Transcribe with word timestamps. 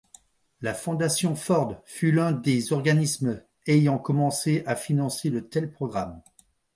La 0.61 0.73
Fondation 0.73 1.35
Ford 1.35 1.79
fut 1.85 2.11
l'un 2.11 2.31
des 2.31 2.73
organismes 2.73 3.39
ayant 3.67 3.99
commencé 3.99 4.63
à 4.65 4.75
financer 4.75 5.29
de 5.29 5.39
tels 5.39 5.71
programmes. 5.71 6.23